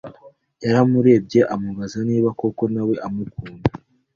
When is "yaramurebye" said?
0.63-1.39